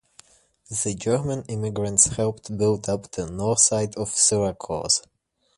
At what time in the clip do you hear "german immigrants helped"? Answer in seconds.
0.95-2.57